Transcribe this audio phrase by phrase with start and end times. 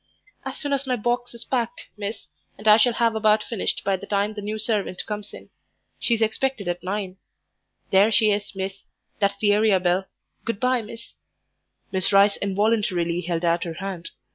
[0.45, 2.25] "As soon as my box is packed, miss,
[2.57, 5.51] and I shall have about finished by the time the new servant comes in.
[5.99, 7.17] She's expected at nine;
[7.91, 8.85] there she is, miss
[9.19, 10.05] that's the area bell.
[10.43, 11.13] Good bye, miss."
[11.91, 14.09] Miss Rice involuntarily held out her hand.